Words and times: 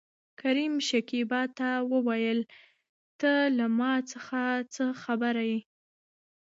کريم 0.39 0.73
شکيبا 0.87 1.41
ته 1.57 1.69
وويل 1.91 2.39
ته 3.19 3.33
له 3.57 3.65
ما 3.79 3.93
څخه 4.11 4.41
څه 4.73 4.85
خبره 5.03 5.43
يې؟ 5.51 5.59